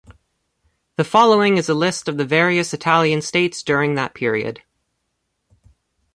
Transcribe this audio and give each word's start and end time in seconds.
The 0.95 1.03
following 1.03 1.57
is 1.59 1.69
a 1.69 1.75
list 1.75 2.07
of 2.07 2.17
the 2.17 2.25
various 2.25 2.73
Italian 2.73 3.21
states 3.21 3.61
during 3.61 3.93
that 3.93 4.15
period. 4.15 4.63